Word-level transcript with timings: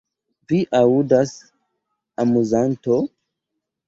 Vi 0.51 0.57
aŭdas, 0.77 1.33
amuzanto? 2.23 2.97